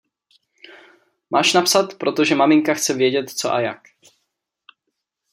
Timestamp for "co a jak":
3.29-3.81